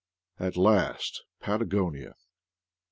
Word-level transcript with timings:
At 0.39 0.57
last, 0.57 1.21
Pat 1.41 1.59
agonia! 1.61 2.15